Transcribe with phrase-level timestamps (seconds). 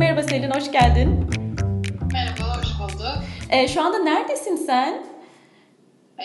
[0.00, 1.26] Merhaba Selin, hoş geldin.
[2.12, 3.24] Merhaba, hoş bulduk.
[3.50, 4.94] Ee, şu anda neredesin sen?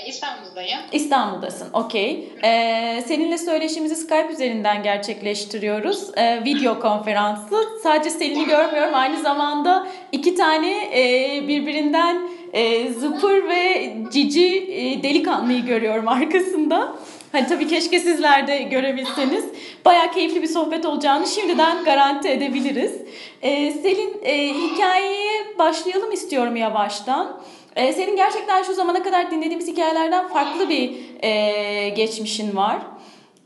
[0.08, 0.80] İstanbul'dayım.
[0.92, 2.30] İstanbul'dasın, okey.
[2.44, 6.18] Ee, seninle söyleşimizi Skype üzerinden gerçekleştiriyoruz.
[6.18, 7.56] Ee, video konferansı.
[7.84, 15.66] Sadece Selin'i görmüyorum, aynı zamanda iki tane e, birbirinden e, zıpır ve cici e, delikanlıyı
[15.66, 16.96] görüyorum arkasında.
[17.36, 19.46] Hani tabii keşke sizler de görebilseniz.
[19.86, 22.94] Bayağı keyifli bir sohbet olacağını şimdiden garanti edebiliriz.
[23.42, 27.42] Ee, Selin e, hikayeye başlayalım istiyorum yavaştan.
[27.76, 30.94] Ee, senin gerçekten şu zamana kadar dinlediğimiz hikayelerden farklı bir
[31.24, 32.78] e, geçmişin var.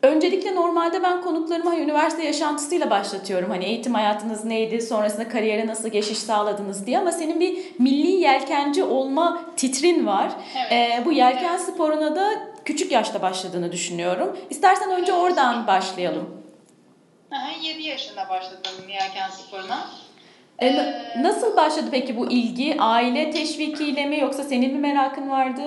[0.01, 3.49] Öncelikle normalde ben konuklarıma hani üniversite yaşantısıyla başlatıyorum.
[3.49, 6.99] Hani eğitim hayatınız neydi, sonrasında kariyere nasıl geçiş sağladınız diye.
[6.99, 10.31] Ama senin bir milli yelkenci olma titrin var.
[10.55, 10.71] Evet.
[10.71, 14.37] Ee, bu yelken sporuna da küçük yaşta başladığını düşünüyorum.
[14.49, 16.43] İstersen önce oradan başlayalım.
[17.31, 19.89] Aha, 7 yaşında başladım yelken sporuna.
[20.59, 22.75] Ee, na- nasıl başladı peki bu ilgi?
[22.79, 25.61] Aile teşvikiyle mi yoksa senin mi merakın vardı?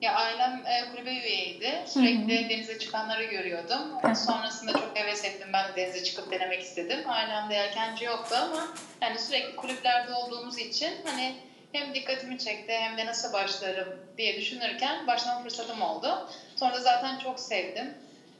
[0.00, 1.70] Ya ailem e, kulübe üyeydi.
[1.86, 4.14] Sürekli denize çıkanları görüyordum.
[4.14, 5.48] Sonrasında çok heves ettim.
[5.52, 6.98] Ben de denize çıkıp denemek istedim.
[7.06, 8.68] Ailemde yelkenci yoktu ama
[9.02, 11.32] yani sürekli kulüplerde olduğumuz için hani
[11.72, 16.28] hem dikkatimi çekti hem de nasıl başlarım diye düşünürken başlama fırsatım oldu.
[16.56, 17.94] Sonra da zaten çok sevdim.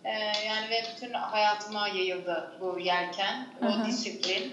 [0.05, 0.11] Ee,
[0.47, 3.85] yani ve bütün hayatıma yayıldı bu yelken, o hı.
[3.85, 4.53] disiplin.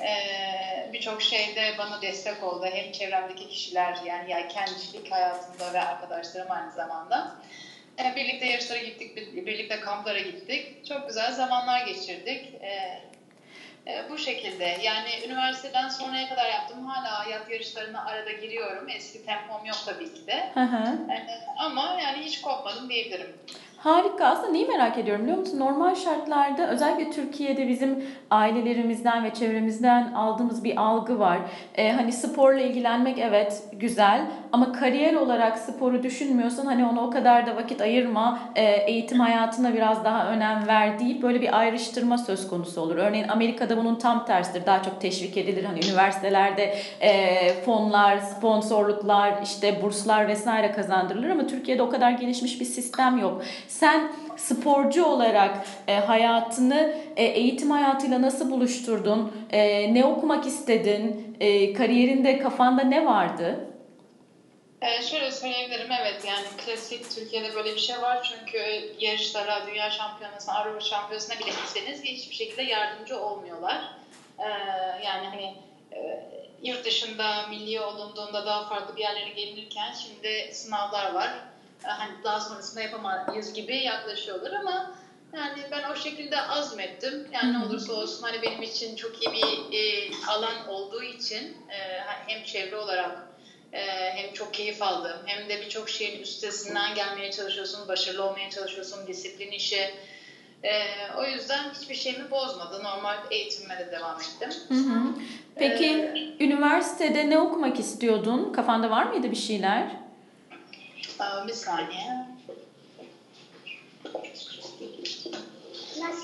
[0.00, 2.66] Ee, Birçok şeyde bana destek oldu.
[2.72, 7.32] Hem çevremdeki kişiler yani yelkencilik hayatımda ve arkadaşlarım aynı zamanda.
[7.98, 10.86] Ee, birlikte yarışlara gittik, bir- birlikte kamplara gittik.
[10.88, 12.54] Çok güzel zamanlar geçirdik.
[12.62, 13.00] Ee,
[13.86, 16.86] e, bu şekilde yani üniversiteden sonraya kadar yaptım.
[16.86, 18.88] Hala yat yarışlarına arada giriyorum.
[18.88, 20.50] Eski tempom yok tabii ki de.
[20.54, 20.98] Hı hı.
[21.12, 21.26] Ee,
[21.58, 23.36] ama yani hiç kopmadım diyebilirim.
[23.84, 24.26] Harika.
[24.26, 25.60] Aslında neyi merak ediyorum biliyor musun?
[25.60, 31.38] Normal şartlarda özellikle Türkiye'de bizim ailelerimizden ve çevremizden aldığımız bir algı var.
[31.74, 37.46] Ee, hani sporla ilgilenmek evet güzel ama kariyer olarak sporu düşünmüyorsan hani ona o kadar
[37.46, 42.48] da vakit ayırma, e, eğitim hayatına biraz daha önem ver deyip böyle bir ayrıştırma söz
[42.48, 42.96] konusu olur.
[42.96, 44.66] Örneğin Amerika'da bunun tam tersidir.
[44.66, 45.64] Daha çok teşvik edilir.
[45.64, 52.64] Hani üniversitelerde e, fonlar, sponsorluklar, işte burslar vesaire kazandırılır ama Türkiye'de o kadar gelişmiş bir
[52.64, 53.42] sistem yok.
[53.80, 59.32] Sen sporcu olarak e, hayatını e, eğitim hayatıyla nasıl buluşturdun?
[59.50, 61.36] E, ne okumak istedin?
[61.40, 63.70] E, kariyerinde kafanda ne vardı?
[64.82, 68.58] Ee, şöyle söyleyebilirim evet yani klasik Türkiye'de böyle bir şey var çünkü
[68.98, 73.80] yarışlara, dünya şampiyonasına, Avrupa şampiyonasına bile gitseniz hiçbir şekilde yardımcı olmuyorlar.
[74.38, 74.44] Ee,
[75.04, 75.54] yani hani
[75.92, 76.30] e,
[76.62, 81.53] yurt dışında milli olunduğunda daha farklı bir yerlere gelinirken şimdi sınavlar var.
[81.84, 84.96] Ee, hani daha sonrasında yapamayız gibi yaklaşıyorlar ama
[85.36, 87.28] yani ben o şekilde azmettim.
[87.32, 92.00] Yani ne olursa olsun hani benim için çok iyi bir e, alan olduğu için e,
[92.26, 93.34] hem çevre olarak
[93.74, 99.06] ee, hem çok keyif aldım hem de birçok şeyin üstesinden gelmeye çalışıyorsun, başarılı olmaya çalışıyorsun,
[99.06, 99.90] disiplin işi.
[100.64, 100.84] Ee,
[101.18, 102.82] o yüzden hiçbir şeyimi bozmadı.
[102.82, 104.50] Normal eğitimime de devam ettim.
[104.68, 105.00] Hı hı.
[105.54, 108.52] Peki üniversitede ne okumak istiyordun?
[108.52, 110.03] Kafanda var mıydı bir şeyler?
[111.18, 112.26] Aa, bir saniye.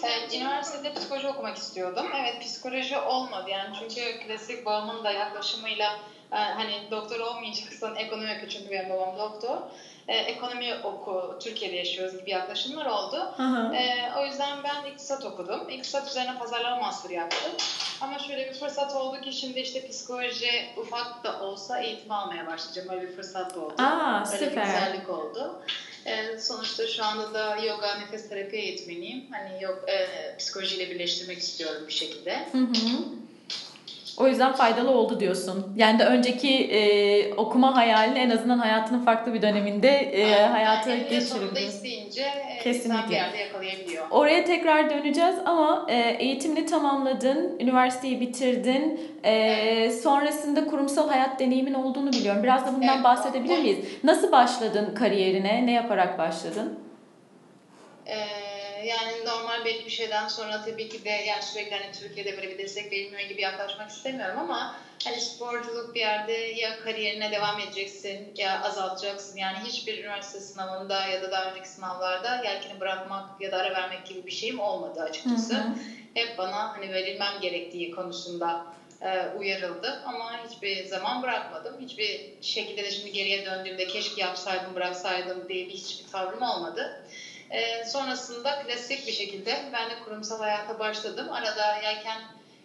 [0.05, 2.07] Evet, üniversitede psikoloji okumak istiyordum.
[2.21, 5.99] Evet, psikoloji olmadı yani çünkü klasik babamın da yaklaşımıyla
[6.33, 9.59] e, hani doktor olmayacaksan ekonomi çünkü benim babam doktor.
[10.09, 13.35] E, ekonomi oku, Türkiye'de yaşıyoruz gibi yaklaşımlar oldu.
[13.75, 15.69] E, o yüzden ben iktisat okudum.
[15.69, 17.53] İktisat üzerine pazarlama master yaptım.
[18.01, 22.89] Ama şöyle bir fırsat oldu ki şimdi işte psikoloji ufak da olsa eğitim almaya başlayacağım.
[22.91, 23.75] Öyle bir fırsat da oldu.
[23.79, 24.65] Aa Öyle bir süper.
[24.65, 25.63] güzellik oldu.
[26.07, 29.25] Ee, sonuçta şu anda da yoga, nefes terapi eğitmeniyim.
[29.31, 30.07] Hani yok e,
[30.39, 32.49] psikolojiyle birleştirmek istiyorum bir şekilde.
[32.53, 33.03] Hı hı.
[34.21, 35.73] O yüzden faydalı oldu diyorsun.
[35.77, 41.03] Yani de önceki e, okuma hayalini en azından hayatının farklı bir döneminde e, hayata yani
[41.67, 43.09] isteyince e, Kesinlikle.
[43.09, 44.07] bir yerde yakalayabiliyor.
[44.11, 49.01] Oraya tekrar döneceğiz ama e, eğitimini tamamladın, üniversiteyi bitirdin.
[49.25, 52.43] E, sonrasında kurumsal hayat deneyimin olduğunu biliyorum.
[52.43, 53.05] Biraz da bundan Evet.
[53.05, 53.79] bahsedebilir miyiz?
[54.05, 55.67] Nasıl başladın kariyerine?
[55.67, 56.79] Ne yaparak başladın?
[58.07, 58.15] Ee,
[58.87, 62.59] yani normal belli bir şeyden sonra tabii ki de yani sürekli hani Türkiye'de böyle bir
[62.59, 64.75] destek verilmiyor gibi yaklaşmak istemiyorum ama
[65.05, 69.37] hani sporculuk bir yerde ya kariyerine devam edeceksin ya azaltacaksın.
[69.37, 74.07] Yani hiçbir üniversite sınavında ya da daha önceki sınavlarda yelkeni bırakmak ya da ara vermek
[74.07, 75.55] gibi bir şeyim olmadı açıkçası.
[75.55, 75.73] Hı hı.
[76.15, 78.61] Hep bana hani verilmem gerektiği konusunda
[79.03, 81.81] e, uyarıldı ama hiçbir zaman bırakmadım.
[81.81, 86.93] Hiçbir şekilde de şimdi geriye döndüğümde keşke yapsaydım bıraksaydım diye bir hiçbir tavrım olmadı.
[87.51, 91.27] E, sonrasında klasik bir şekilde ben de kurumsal hayata başladım.
[91.31, 92.21] Arada yelken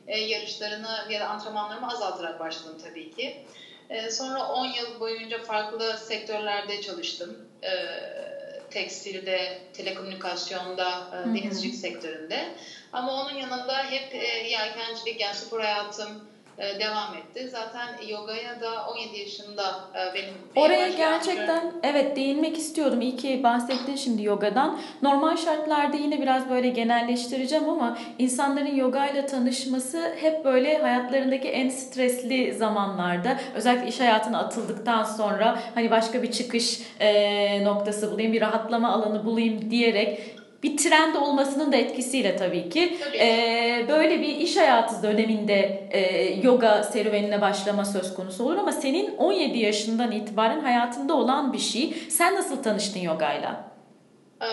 [0.07, 3.43] e, yarışlarını ya da antrenmanlarımı azaltarak başladım tabii ki.
[3.89, 7.37] E, sonra 10 yıl boyunca farklı sektörlerde çalıştım.
[7.63, 7.71] E,
[8.69, 12.55] tekstilde, telekomünikasyonda, e, denizcilik sektöründe.
[12.93, 16.21] Ama onun yanında hep e, yelkencilik, yani spor hayatım,
[16.57, 17.49] e, devam etti.
[17.49, 21.73] Zaten yogaya da 17 yaşında e, benim Oraya gerçekten antrenör...
[21.83, 23.01] evet değinmek istiyordum.
[23.01, 24.79] İyi ki bahsettin şimdi yogadan.
[25.01, 31.69] Normal şartlarda yine biraz böyle genelleştireceğim ama insanların yoga ile tanışması hep böyle hayatlarındaki en
[31.69, 38.41] stresli zamanlarda özellikle iş hayatına atıldıktan sonra hani başka bir çıkış e, noktası bulayım, bir
[38.41, 43.17] rahatlama alanı bulayım diyerek bir trend olmasının da etkisiyle tabii ki tabii.
[43.17, 49.17] E, böyle bir iş hayatı döneminde e, yoga serüvenine başlama söz konusu olur ama senin
[49.17, 51.93] 17 yaşından itibaren hayatında olan bir şey.
[52.09, 53.75] Sen nasıl tanıştın yogayla?
[54.41, 54.47] Ee,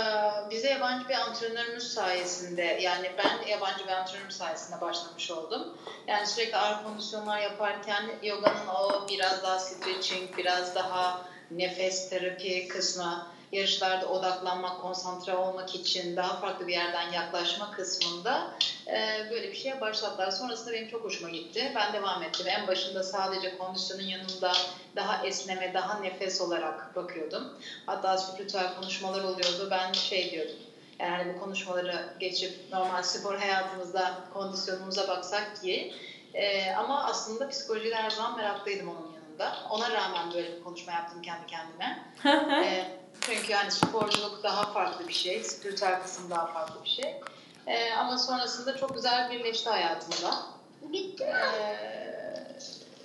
[0.51, 5.79] bize yabancı bir antrenörümüz sayesinde yani ben yabancı bir antrenörüm sayesinde başlamış oldum.
[6.07, 13.27] Yani sürekli ağır kondisyonlar yaparken yoganın o biraz daha stretching, biraz daha nefes terapi kısmı
[13.53, 18.51] yarışlarda odaklanmak, konsantre olmak için daha farklı bir yerden yaklaşma kısmında
[18.87, 20.31] e, böyle bir şeye başlattılar.
[20.31, 21.73] Sonrasında benim çok hoşuma gitti.
[21.75, 22.47] Ben devam ettim.
[22.49, 24.53] En başında sadece kondisyonun yanında
[24.97, 27.55] daha esneme, daha nefes olarak bakıyordum.
[27.87, 29.69] Hatta spiritüel konuşmalar oluyordu.
[29.71, 30.57] Ben şey diyordum.
[30.99, 35.93] Yani bu konuşmaları geçip normal spor hayatımızda kondisyonumuza baksak ki
[36.35, 39.57] e, ama aslında psikolojide her zaman meraklıydım onun yanında.
[39.71, 42.05] Ona rağmen böyle bir konuşma yaptım kendi kendime.
[42.67, 47.21] e, çünkü yani sporculuk daha farklı bir şey, spiritüel kısım daha farklı bir şey.
[47.67, 50.47] Ee, ama sonrasında çok güzel birleşti hayatımda.
[50.83, 51.25] Bitti.
[51.25, 51.93] Ee,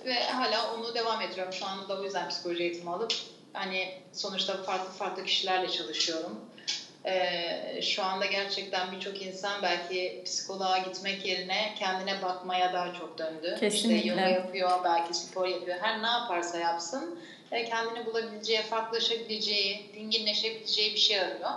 [0.04, 1.52] ve hala onu devam ediyorum.
[1.52, 3.12] Şu anda da o yüzden psikoloji eğitimi alıp
[3.52, 6.40] hani sonuçta farklı farklı kişilerle çalışıyorum.
[7.08, 13.56] Ee, şu anda gerçekten birçok insan belki psikoloğa gitmek yerine kendine bakmaya daha çok döndü.
[13.60, 13.96] Kesinlikle.
[13.96, 15.76] İşte yoga yapıyor, belki spor yapıyor.
[15.80, 17.18] Her ne yaparsa yapsın
[17.50, 21.50] kendini bulabileceği, farklılaşabileceği, dinginleşebileceği bir şey arıyor.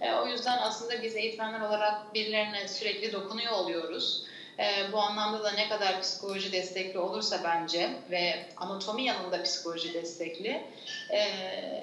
[0.00, 4.24] E, o yüzden aslında biz eğitmenler olarak birilerine sürekli dokunuyor oluyoruz.
[4.58, 10.62] E, bu anlamda da ne kadar psikoloji destekli olursa bence ve anatomi yanında psikoloji destekli.
[11.10, 11.20] E,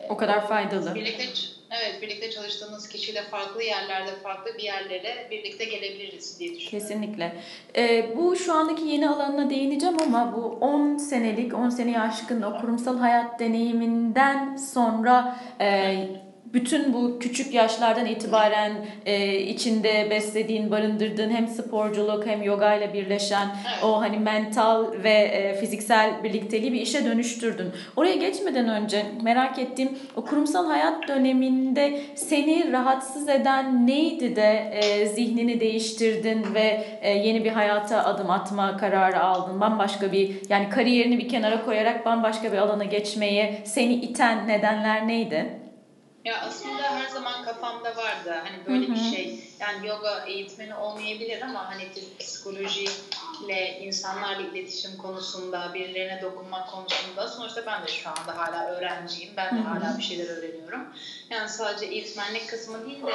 [0.09, 0.95] o kadar faydalı.
[0.95, 1.25] Birlikte
[1.71, 6.87] Evet, birlikte çalıştığımız kişiyle farklı yerlerde, farklı bir yerlere birlikte gelebiliriz diye düşünüyorum.
[6.87, 7.35] Kesinlikle.
[7.75, 12.61] Ee, bu şu andaki yeni alanına değineceğim ama bu 10 senelik, 10 seneye aşkın o
[12.61, 15.97] kurumsal hayat deneyiminden sonra e,
[16.57, 18.71] bütün bu küçük yaşlardan itibaren
[19.05, 23.83] e, içinde beslediğin, barındırdığın hem sporculuk hem yoga ile birleşen evet.
[23.83, 27.67] o hani mental ve e, fiziksel birlikteliği bir işe dönüştürdün.
[27.95, 35.05] Oraya geçmeden önce merak ettiğim o kurumsal hayat döneminde seni rahatsız eden neydi de e,
[35.05, 39.61] zihnini değiştirdin ve e, yeni bir hayata adım atma kararı aldın?
[39.61, 45.66] Bambaşka bir yani kariyerini bir kenara koyarak bambaşka bir alana geçmeye seni iten nedenler neydi?
[46.25, 48.95] Ya aslında her zaman kafamda vardı hani böyle Hı-hı.
[48.95, 49.39] bir şey.
[49.59, 57.83] Yani yoga eğitmeni olmayabilir ama hani psikolojiyle insanlarla iletişim konusunda, birilerine dokunmak konusunda sonuçta ben
[57.83, 59.33] de şu anda hala öğrenciyim.
[59.37, 59.69] Ben de Hı-hı.
[59.69, 60.87] hala bir şeyler öğreniyorum.
[61.29, 63.13] Yani sadece eğitmenlik kısmı değil de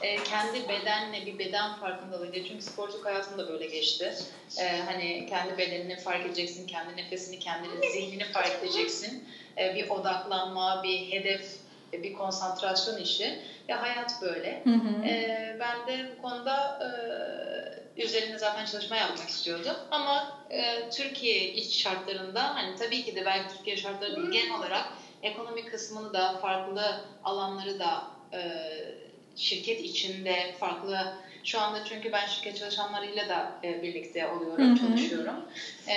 [0.00, 4.14] e, kendi bedenle bir beden farkındalığıyla çünkü sporculuk hayatım da böyle geçti.
[4.58, 9.24] E, hani kendi bedenini fark edeceksin, kendi nefesini, kendi zihnini fark edeceksin.
[9.58, 13.38] E, bir odaklanma, bir hedef bir konsantrasyon işi.
[13.68, 14.60] Ya hayat böyle.
[14.64, 15.04] Hı hı.
[15.06, 16.78] E, ben de bu konuda
[17.96, 19.76] e, üzerinde zaten çalışma yapmak istiyordum.
[19.90, 24.84] Ama e, Türkiye iç şartlarında hani tabii ki de belki Türkiye şartları değil genel olarak
[25.22, 28.40] ekonomik kısmını da farklı alanları da e,
[29.36, 31.12] şirket içinde farklı
[31.44, 34.76] şu anda çünkü ben şirket çalışanlarıyla da e, birlikte oluyorum, hı hı.
[34.76, 35.40] çalışıyorum.
[35.88, 35.94] E,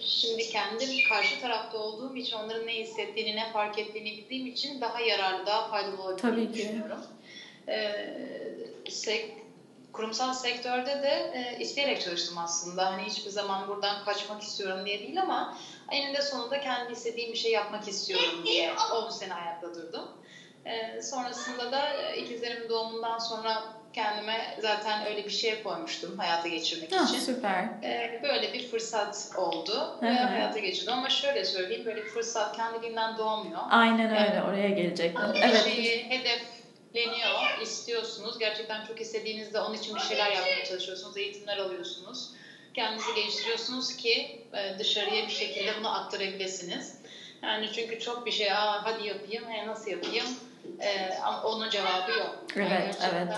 [0.00, 5.00] şimdi kendim karşı tarafta olduğum için onların ne hissettiğini, ne fark ettiğini bildiğim için daha
[5.00, 7.00] yararlı, daha faydalı olabildiğini düşünüyorum.
[7.68, 8.14] Ee,
[8.88, 9.30] sek,
[9.92, 12.92] kurumsal sektörde de e, isteyerek çalıştım aslında.
[12.92, 15.58] Hani hiçbir zaman buradan kaçmak istiyorum diye değil ama
[15.90, 20.08] eninde sonunda kendi istediğim bir şey yapmak istiyorum diye 10 sene ayakta durdum.
[20.66, 23.62] Ee, sonrasında da e, ikizlerimin doğumundan sonra
[23.94, 27.18] kendime zaten öyle bir şey koymuştum hayata geçirmek ha, için.
[27.18, 27.64] Süper.
[27.82, 30.92] Ee, böyle bir fırsat oldu ve hayata geçirdim.
[30.92, 33.60] Ama şöyle söyleyeyim böyle bir fırsat kendiliğinden doğmuyor.
[33.70, 35.24] Aynen öyle yani, oraya gelecektim.
[35.42, 35.64] Evet.
[35.64, 38.38] Şeyi hedefleniyor, istiyorsunuz.
[38.38, 42.30] Gerçekten çok istediğinizde onun için bir şeyler yapmaya çalışıyorsunuz, eğitimler alıyorsunuz.
[42.74, 46.98] Kendinizi geliştiriyorsunuz ki e, dışarıya bir şekilde bunu aktarabilirsiniz.
[47.42, 50.26] Yani çünkü çok bir şey, Aa, hadi yapayım, e, nasıl yapayım?
[50.80, 52.44] Ee, ama onun cevabı yok.
[52.56, 53.28] Evet, yani evet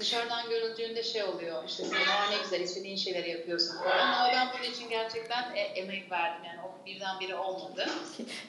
[0.00, 1.98] dışarıdan görüldüğünde şey oluyor işte sen
[2.30, 6.58] ne güzel istediğin şeyleri yapıyorsun falan ama ben bunun için gerçekten e, emek verdim yani
[6.66, 7.86] o birdenbire olmadı.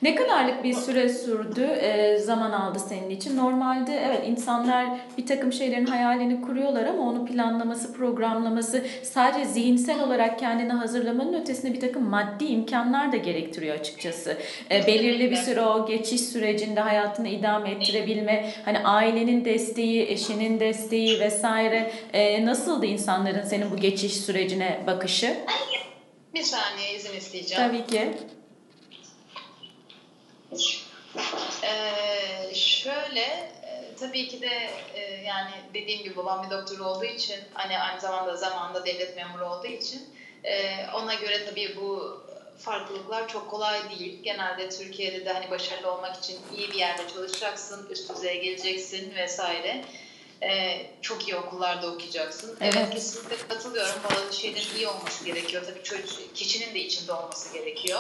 [0.02, 3.38] Ne kadarlık bir süre sürdü, e, zaman aldı senin için?
[3.38, 4.86] Normalde evet insanlar
[5.18, 11.74] bir takım şeylerin hayalini kuruyorlar ama onu planlaması, programlaması sadece zihinsel olarak kendini hazırlamanın ötesinde
[11.74, 14.38] bir takım maddi imkanlar da gerektiriyor açıkçası.
[14.72, 21.20] E, belirli bir süre o geçiş sürecinde hayatını idame ettirebilme, hani ailenin desteği, eşinin desteği
[21.20, 21.39] vesaire
[22.14, 25.38] e, nasıldı insanların senin bu geçiş sürecine bakışı?
[26.34, 27.64] Bir saniye izin isteyeceğim.
[27.68, 28.14] Tabii ki.
[31.64, 37.40] Ee, şöyle e, tabii ki de e, yani dediğim gibi babam bir doktor olduğu için
[37.54, 40.02] hani aynı zamanda zamanında devlet memuru olduğu için
[40.44, 42.22] e, ona göre tabii bu
[42.58, 44.24] farklılıklar çok kolay değil.
[44.24, 49.86] Genelde Türkiye'de de hani başarılı olmak için iyi bir yerde çalışacaksın, üst düzeye geleceksin vesaire.
[50.44, 52.58] Ee, çok iyi okullarda okuyacaksın.
[52.62, 52.76] Evet.
[52.78, 53.96] evet kesinlikle katılıyorum.
[54.04, 55.64] Bazı şeylerin iyi olması gerekiyor.
[55.66, 58.00] Tabii çocuk, kişinin de içinde olması gerekiyor.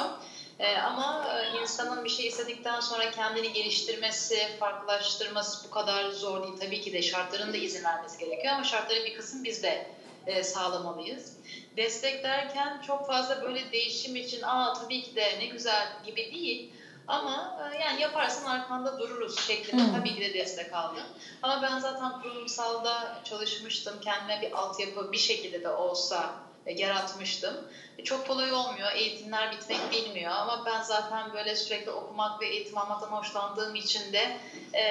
[0.60, 6.53] Ee, ama e, insanın bir şey istedikten sonra kendini geliştirmesi, farklılaştırması bu kadar zor değil.
[6.60, 9.88] Tabii ki de şartların da izin vermesi gerekiyor ama şartların bir kısmı biz de
[10.27, 11.34] e, sağlamalıyız.
[11.77, 16.72] Destek derken çok fazla böyle değişim için aa tabii ki de ne güzel gibi değil.
[17.10, 19.94] Ama e, yani yaparsan arkanda dururuz şeklinde hmm.
[19.94, 21.04] tabii ki de destek aldım.
[21.42, 23.96] Ama ben zaten kurumsalda çalışmıştım.
[24.01, 26.34] Kendime bir altyapı bir şekilde de olsa
[26.66, 27.56] e, yaratmıştım.
[27.98, 28.92] E, çok kolay olmuyor.
[28.96, 34.38] Eğitimler bitmek bilmiyor ama ben zaten böyle sürekli okumak ve eğitim almaktan hoşlandığım için de
[34.74, 34.84] e,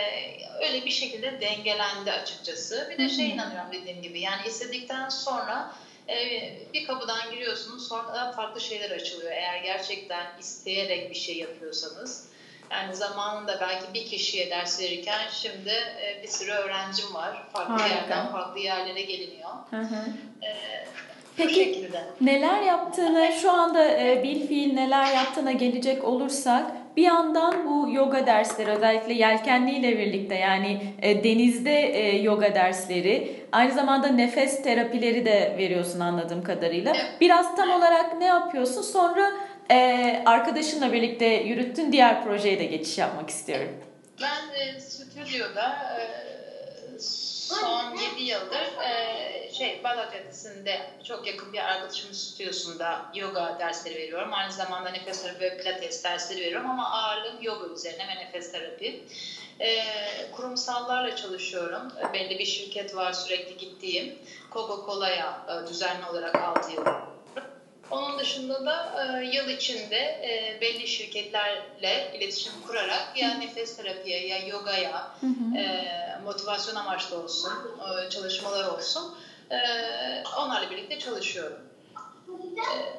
[0.67, 2.89] öyle bir şekilde dengelendi açıkçası.
[2.91, 5.73] Bir de şey inanıyorum dediğim gibi yani istedikten sonra
[6.75, 9.33] bir kapıdan giriyorsunuz sonra farklı şeyler açılıyor.
[9.33, 12.29] Eğer gerçekten isteyerek bir şey yapıyorsanız.
[12.71, 15.71] Yani zamanında belki bir kişiye ders verirken şimdi
[16.03, 17.43] e, bir sürü öğrencim var.
[17.53, 17.95] Farklı Harika.
[17.95, 19.51] yerden farklı yerlere geliniyor.
[19.71, 20.05] Hı hı.
[20.43, 20.49] E,
[21.37, 27.91] Peki neler yaptığını şu anda e, bil fiil neler yaptığına gelecek olursak bir yandan bu
[27.91, 34.63] yoga dersleri özellikle yelkenli ile birlikte yani e, denizde e, yoga dersleri aynı zamanda nefes
[34.63, 36.97] terapileri de veriyorsun anladığım kadarıyla.
[37.21, 39.31] Biraz tam olarak ne yapıyorsun sonra
[39.71, 43.73] e, arkadaşınla birlikte yürüttün diğer projeye de geçiş yapmak istiyorum.
[44.21, 46.28] Ben e, stüdyoda e,
[47.49, 54.33] son 7 yıldır e, şey Bala Caddesi'nde çok yakın bir arkadaşımın stüdyosunda yoga dersleri veriyorum.
[54.33, 59.03] Aynı zamanda nefes terapi ve pilates dersleri veriyorum ama ağırlığım yoga üzerine ve nefes terapi.
[59.61, 59.85] E,
[60.33, 61.83] kurumsallarla çalışıyorum.
[62.01, 64.19] E, belli bir şirket var sürekli gittiğim.
[64.53, 66.85] Coca-Cola'ya e, düzenli olarak 6 yıl
[67.91, 74.39] onun dışında da e, yıl içinde e, belli şirketlerle iletişim kurarak ya nefes terapiye ya
[74.47, 75.11] yogaya
[75.57, 75.65] e,
[76.25, 77.53] motivasyon amaçlı olsun
[78.07, 79.15] e, çalışmalar olsun
[79.51, 79.57] e,
[80.43, 81.59] onlarla birlikte çalışıyorum.
[82.57, 82.99] E,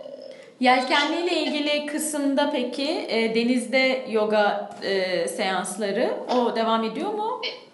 [0.60, 7.42] Yelkenli ile ilgili kısımda peki e, denizde yoga e, seansları o devam ediyor mu?
[7.46, 7.69] E,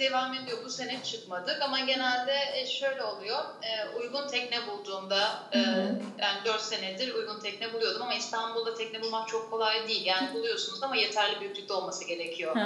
[0.00, 0.58] evet devam ediyor.
[0.64, 3.38] Bu sene çıkmadık ama genelde e, şöyle oluyor.
[3.62, 5.42] E, uygun tekne bulduğumda
[6.18, 10.06] yani 4 senedir uygun tekne buluyordum ama İstanbul'da tekne bulmak çok kolay değil.
[10.06, 12.56] Yani buluyorsunuz ama yeterli büyüklükte olması gerekiyor.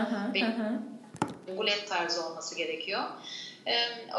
[1.57, 3.03] Bulet tarzı olması gerekiyor.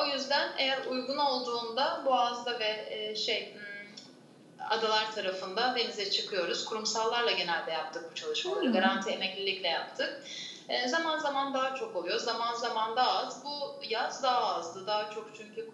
[0.02, 6.66] O yüzden eğer uygun olduğunda Boğaz'da ve şey hmm, adalar tarafında denize çıkıyoruz.
[6.66, 8.72] Kurumsallarla genelde yaptık bu çalışmaları.
[8.72, 10.24] Garanti emeklilikle yaptık.
[10.70, 13.44] E, zaman zaman daha çok oluyor, zaman zaman daha az.
[13.46, 14.88] Bu yaz daha azdı.
[14.88, 15.70] Daha çok çünkü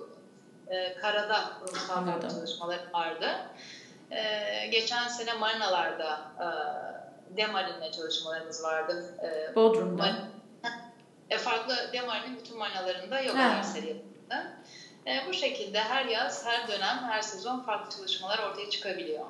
[0.67, 3.27] e, karada kurumsal çalışmalar vardı.
[4.12, 6.48] E, geçen sene marinalarda e,
[7.38, 9.15] Demarin'le çalışmalarımız vardı.
[9.24, 10.15] E, Bodrum'da.
[11.29, 14.51] E, farklı Demarin'in bütün marinalarında yoga dersleri yapıldı.
[15.07, 19.25] E, bu şekilde her yaz, her dönem, her sezon farklı çalışmalar ortaya çıkabiliyor.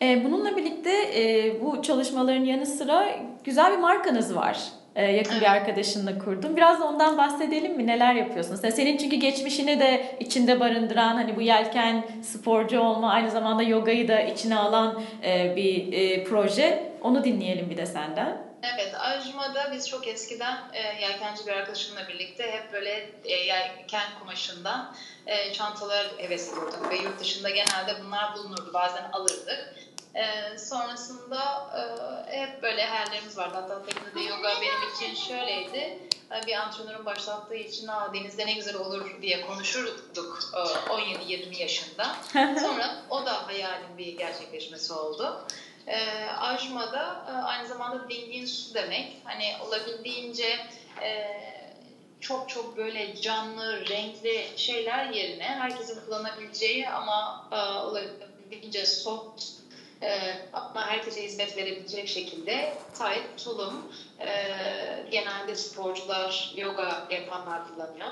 [0.00, 3.08] Bununla birlikte e, bu çalışmaların yanı sıra
[3.44, 4.58] güzel bir markanız var.
[4.96, 5.42] E, yakın evet.
[5.42, 6.56] bir arkadaşınla kurdum.
[6.56, 7.86] Biraz da ondan bahsedelim mi?
[7.86, 8.56] Neler yapıyorsun?
[8.56, 14.08] Sen, senin çünkü geçmişini de içinde barındıran hani bu yelken sporcu olma aynı zamanda yogayı
[14.08, 16.94] da içine alan e, bir e, proje.
[17.02, 18.44] Onu dinleyelim bir de senden.
[18.74, 24.94] Evet, Ajma'da biz çok eskiden e, yelkenci bir arkadaşımla birlikte hep böyle e, yelken kumaşından
[25.26, 28.70] e, çantalar heves ediyorduk ve yurt dışında genelde bunlar bulunurdu.
[28.74, 29.74] Bazen alırdık.
[30.14, 31.40] Ee, sonrasında
[31.76, 31.93] e,
[32.74, 33.54] böyle hayallerimiz vardı.
[33.54, 35.98] Hatta teknede yoga benim için şöyleydi.
[36.46, 40.58] Bir antrenörün başlattığı için Aa, denizde ne güzel olur diye konuşurduk e,
[40.92, 42.16] 17-20 yaşında.
[42.60, 45.46] Sonra o da hayalin bir gerçekleşmesi oldu.
[45.86, 49.12] E, Ajma'da e, aynı zamanda dingin su demek.
[49.24, 50.66] Hani olabildiğince
[51.02, 51.40] e,
[52.20, 59.44] çok çok böyle canlı, renkli şeyler yerine herkesin kullanabileceği ama e, olabildiğince soft
[60.04, 64.28] e, ama herkese hizmet verebilecek şekilde tight, tulum, e,
[65.10, 68.08] genelde sporcular, yoga yapanlar kullanıyor.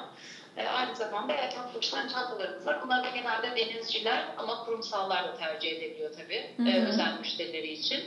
[0.56, 2.78] E, aynı zamanda yatan taşınan çantalarımız var.
[2.84, 6.68] Bunlar da genelde denizciler ama kurumsallar da tercih edebiliyor tabii hı hı.
[6.68, 8.00] E, özel müşterileri için.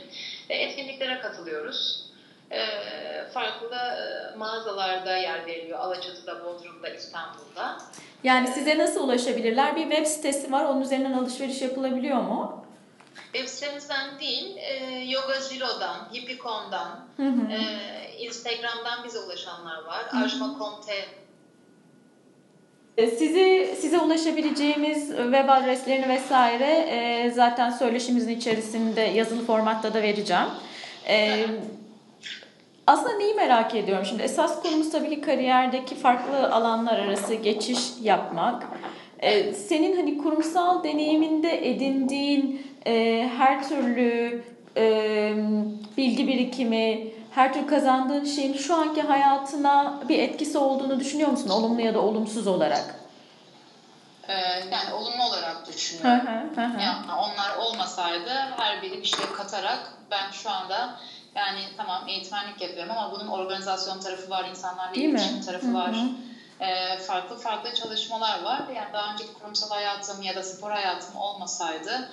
[0.48, 2.06] E, etkinliklere katılıyoruz.
[2.50, 2.60] E,
[3.34, 3.76] farklı
[4.36, 5.78] mağazalarda yer veriliyor.
[5.78, 7.78] Alaçatı'da, Bodrum'da, İstanbul'da.
[8.24, 9.76] Yani size nasıl ulaşabilirler?
[9.76, 10.64] Bir web sitesi var.
[10.64, 12.65] Onun üzerinden alışveriş yapılabiliyor mu?
[13.32, 15.34] Web sitemizden değil, e, Yoga
[17.16, 17.52] hı hı.
[17.52, 20.04] E, Instagram'dan bize ulaşanlar var.
[20.12, 21.06] Arjma Conte
[22.96, 30.46] e, sizi size ulaşabileceğimiz web adreslerini vesaire e, zaten söyleşimizin içerisinde yazılı formatta da vereceğim.
[31.08, 31.46] E,
[32.86, 38.66] aslında neyi merak ediyorum şimdi esas konumuz tabii ki kariyerdeki farklı alanlar arası geçiş yapmak.
[39.18, 44.42] E, senin hani kurumsal deneyiminde edindiğin e, her türlü
[44.76, 44.84] e,
[45.96, 51.48] bilgi birikimi, her türlü kazandığın şeyin şu anki hayatına bir etkisi olduğunu düşünüyor musun?
[51.48, 52.94] Olumlu ya da olumsuz olarak?
[54.28, 54.32] Ee,
[54.72, 56.26] yani olumlu olarak düşünüyorum.
[56.80, 60.90] yani onlar olmasaydı her biri bir şey katarak ben şu anda
[61.34, 65.94] yani tamam eğitmenlik yapıyorum ama bunun organizasyon tarafı var, insanlarla iletişim tarafı var.
[66.60, 68.60] E, farklı farklı çalışmalar var.
[68.76, 72.10] Yani daha önceki kurumsal hayatım ya da spor hayatım olmasaydı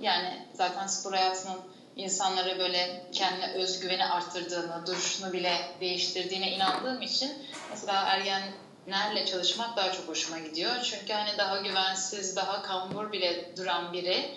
[0.00, 1.60] yani zaten spor hayatının
[1.96, 7.32] insanlara böyle kendine özgüveni arttırdığını, duruşunu bile değiştirdiğine inandığım için
[7.70, 10.72] mesela ergenlerle çalışmak daha çok hoşuma gidiyor.
[10.82, 14.30] Çünkü hani daha güvensiz, daha kambur bile duran biri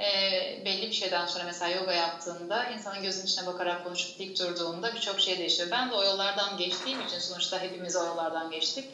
[0.00, 0.04] e,
[0.64, 5.20] belli bir şeyden sonra mesela yoga yaptığında insanın gözünün içine bakarak konuşup dik durduğunda birçok
[5.20, 5.68] şey değişiyor.
[5.70, 8.84] Ben de o yollardan geçtiğim için sonuçta hepimiz o yollardan geçtik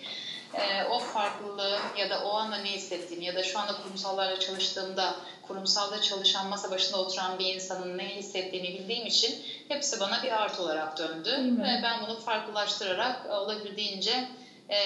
[0.54, 5.14] e, o farklılığı ya da o anda ne hissettiğini ya da şu anda kurumsallarla çalıştığımda
[5.42, 9.34] kurumsalda çalışan masa başında oturan bir insanın ne hissettiğini bildiğim için
[9.68, 11.30] hepsi bana bir artı olarak döndü.
[11.62, 14.24] Ve ben bunu farklılaştırarak olabildiğince
[14.68, 14.78] e,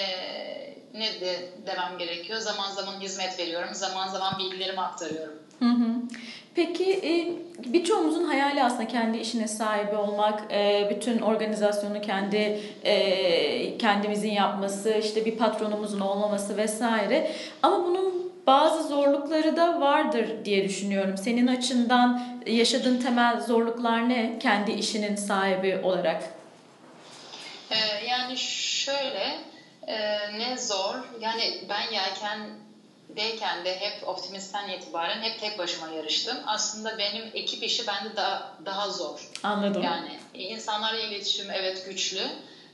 [0.95, 2.39] ne de demem gerekiyor?
[2.41, 5.35] Zaman zaman hizmet veriyorum, zaman zaman bilgilerimi aktarıyorum.
[5.59, 5.91] Hı hı.
[6.57, 7.13] Peki e,
[7.73, 15.25] birçoğumuzun hayali aslında kendi işine sahibi olmak, e, bütün organizasyonu kendi e, kendimizin yapması, işte
[15.25, 17.33] bir patronumuzun olmaması vesaire.
[17.63, 21.17] Ama bunun bazı zorlukları da vardır diye düşünüyorum.
[21.17, 26.23] Senin açından yaşadığın temel zorluklar ne kendi işinin sahibi olarak?
[28.09, 29.39] yani şöyle
[30.39, 32.39] ne zor yani ben yelken
[33.09, 36.37] deyken de hep optimistten itibaren hep tek başıma yarıştım.
[36.47, 39.31] Aslında benim ekip işi bende daha, daha zor.
[39.43, 39.83] Anladım.
[39.83, 42.23] Yani insanlarla iletişim evet güçlü.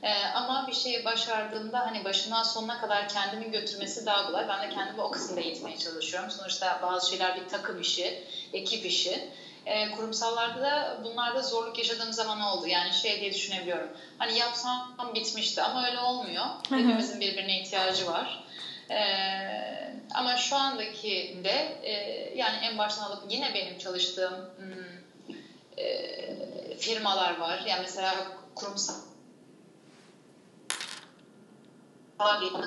[0.03, 4.47] Ee, ama bir şeyi başardığımda hani başından sonuna kadar kendimi götürmesi daha kolay.
[4.47, 6.31] Ben de kendimi o kısımda eğitmeye çalışıyorum.
[6.31, 9.29] Sonuçta bazı şeyler bir takım işi, ekip işi.
[9.65, 12.67] Ee, kurumsallarda da bunlarda zorluk yaşadığım zaman oldu.
[12.67, 13.89] Yani şey diye düşünebiliyorum.
[14.17, 16.45] Hani yapsam bitmişti ama öyle olmuyor.
[16.69, 18.43] Hepimizin birbirine ihtiyacı var.
[18.89, 21.93] Ee, ama şu andaki de e,
[22.37, 25.33] yani en baştan alıp yine benim çalıştığım hmm,
[25.77, 27.63] e, firmalar var.
[27.67, 28.15] Yani mesela
[28.55, 28.95] kurumsal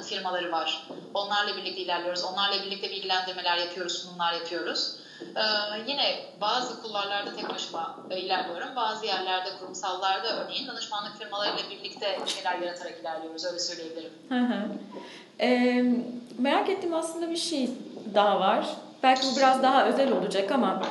[0.09, 0.87] firmaları var.
[1.14, 2.24] Onlarla birlikte ilerliyoruz.
[2.24, 4.96] Onlarla birlikte bilgilendirmeler yapıyoruz, sunumlar yapıyoruz.
[5.37, 5.42] Ee,
[5.87, 8.76] yine bazı kullarlarda tek başıma e, ilerliyorum.
[8.76, 13.44] Bazı yerlerde kurumsallarda örneğin danışmanlık firmalarıyla birlikte şeyler yaratarak ilerliyoruz.
[13.44, 14.12] Öyle söyleyebilirim.
[14.29, 14.68] Hı hı.
[15.40, 15.85] Ee,
[16.38, 17.70] merak ettiğim aslında bir şey
[18.14, 18.66] daha var.
[19.03, 20.83] Belki bu biraz daha özel olacak ama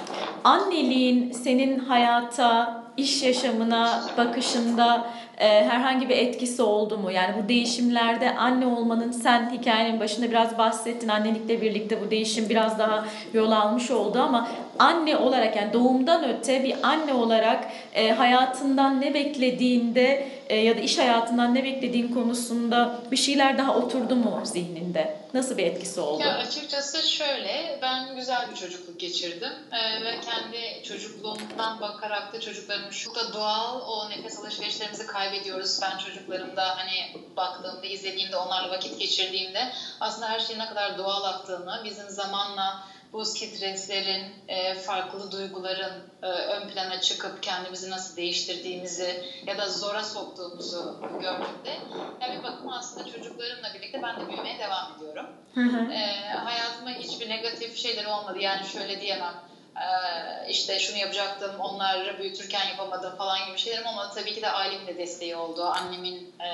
[0.43, 7.12] anneliğin senin hayata, iş yaşamına bakışında e, herhangi bir etkisi oldu mu?
[7.12, 11.08] Yani bu değişimlerde anne olmanın sen hikayenin başında biraz bahsettin.
[11.08, 14.47] Annelikle birlikte bu değişim biraz daha yol almış oldu ama
[14.79, 20.81] anne olarak yani doğumdan öte bir anne olarak e, hayatından ne beklediğinde e, ya da
[20.81, 25.17] iş hayatından ne beklediğin konusunda bir şeyler daha oturdu mu zihninde?
[25.34, 26.23] Nasıl bir etkisi oldu?
[26.23, 32.91] Ya açıkçası şöyle, ben güzel bir çocukluk geçirdim ee, ve kendi çocukluğumdan bakarak da çocuklarım
[32.91, 35.79] şu da doğal o nefes alışverişlerimizi kaybediyoruz.
[35.81, 41.81] Ben çocuklarımda hani baktığımda, izlediğimde, onlarla vakit geçirdiğimde aslında her şeyin ne kadar doğal aktığını,
[41.86, 42.84] bizim zamanla
[43.15, 50.04] bu streslerin, e, farklı duyguların e, ön plana çıkıp kendimizi nasıl değiştirdiğimizi ya da zora
[50.04, 51.80] soktuğumuzu gördüğümde
[52.21, 55.25] yani bir bakıma aslında çocuklarımla birlikte ben de büyümeye devam ediyorum.
[55.54, 55.91] Hı hı.
[55.91, 58.39] E, hayatıma hiçbir negatif şeyler olmadı.
[58.39, 59.36] Yani şöyle diyemem
[59.78, 64.12] ee, işte şunu yapacaktım, onları büyütürken yapamadım falan gibi şeylerim olmadı.
[64.15, 65.63] Tabii ki de ailemin de desteği oldu.
[65.63, 66.49] Annemin e,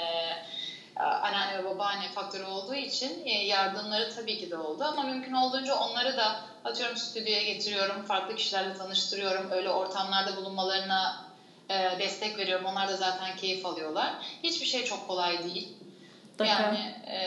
[0.96, 5.76] anneanne ve babaanne faktörü olduğu için e, yardımları tabii ki de oldu ama mümkün olduğunca
[5.76, 11.26] onları da atıyorum stüdyoya getiriyorum, farklı kişilerle tanıştırıyorum, öyle ortamlarda bulunmalarına
[11.70, 12.66] e, destek veriyorum.
[12.66, 14.14] Onlar da zaten keyif alıyorlar.
[14.44, 15.68] Hiçbir şey çok kolay değil.
[16.40, 16.64] Mutlaka.
[16.64, 16.78] Yani
[17.08, 17.20] e,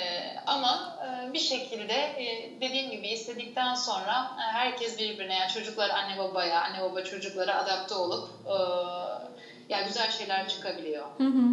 [0.46, 6.18] ama e, bir şekilde e, dediğim gibi istedikten sonra e, herkes birbirine yani çocuklar anne
[6.18, 8.57] babaya, anne baba çocuklara adapte olup e,
[9.68, 11.05] yani güzel şeyler çıkabiliyor.
[11.18, 11.44] Hı hı.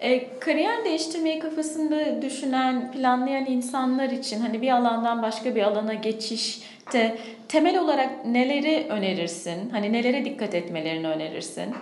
[0.00, 7.18] E, kariyer değiştirmeyi kafasında düşünen, planlayan insanlar için hani bir alandan başka bir alana geçişte
[7.48, 9.70] temel olarak neleri önerirsin?
[9.70, 11.74] Hani nelere dikkat etmelerini önerirsin?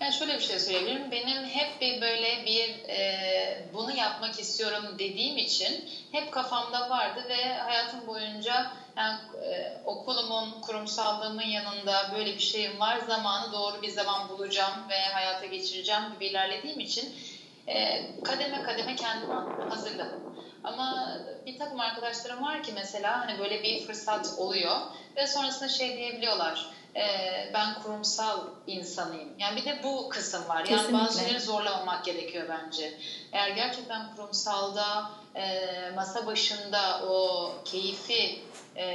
[0.00, 1.10] Yani şöyle bir şey söyleyebilirim.
[1.10, 3.10] Benim hep bir böyle bir e,
[3.74, 11.42] bunu yapmak istiyorum dediğim için hep kafamda vardı ve hayatım boyunca yani e, okulumun, kurumsallığımın
[11.42, 12.98] yanında böyle bir şeyim var.
[13.08, 17.14] Zamanı doğru bir zaman bulacağım ve hayata geçireceğim gibi ilerlediğim için
[17.66, 19.32] e, kademe kademe kendimi
[19.68, 20.20] hazırladım.
[20.64, 24.76] Ama bir takım arkadaşlarım var ki mesela hani böyle bir fırsat oluyor
[25.16, 27.04] ve sonrasında şey diyebiliyorlar e,
[27.54, 29.28] ben kurumsal insanıyım.
[29.38, 30.66] Yani bir de bu kısım var.
[30.66, 32.98] Yani bazı şeyleri zorlamamak gerekiyor bence.
[33.32, 35.60] Eğer gerçekten kurumsalda e,
[35.94, 38.38] masa başında o keyfi
[38.76, 38.86] e,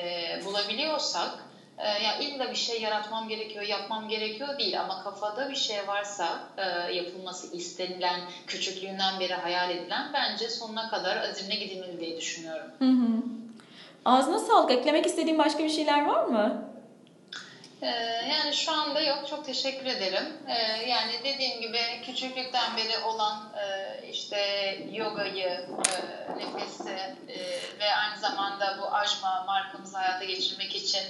[0.45, 1.45] bulabiliyorsak
[1.78, 6.39] e, yani illa bir şey yaratmam gerekiyor, yapmam gerekiyor değil ama kafada bir şey varsa
[6.58, 12.71] e, yapılması istenilen, küçüklüğünden beri hayal edilen bence sonuna kadar azimle gidilmeli diye düşünüyorum.
[12.80, 13.24] Hı hı.
[14.06, 14.71] Ağzına sağlık.
[14.71, 16.74] Eklemek istediğin başka bir şeyler var mı?
[17.86, 19.28] Ee, yani şu anda yok.
[19.30, 20.38] Çok teşekkür ederim.
[20.48, 20.54] Ee,
[20.89, 24.39] yani dediğim gibi küçüklükten beri olan e, işte
[24.91, 25.65] yogayı, e,
[26.38, 26.89] nefesi
[27.28, 27.38] e,
[27.80, 31.02] ve aynı zamanda bu ajma markamızı hayata geçirmek için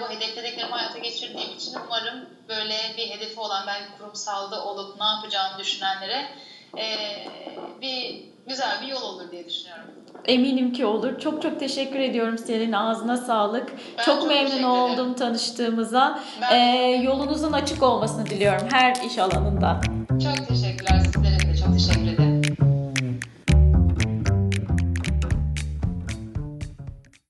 [0.00, 5.58] bu hedeflediklerimi hayata geçirdiğim için umarım böyle bir hedefi olan belki kurumsalda olup ne yapacağımı
[5.58, 6.28] düşünenlere
[7.80, 9.84] bir güzel bir yol olur diye düşünüyorum.
[10.24, 11.18] Eminim ki olur.
[11.20, 13.72] Çok çok teşekkür ediyorum senin ağzına sağlık.
[13.98, 16.20] Ben çok, çok memnun oldum tanıştığımıza.
[16.40, 19.80] Ben ee, yolunuzun açık olmasını diliyorum her iş alanında.